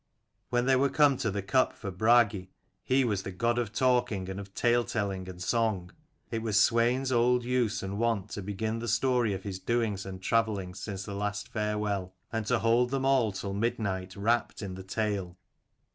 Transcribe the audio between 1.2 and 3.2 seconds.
the cup for Bragi he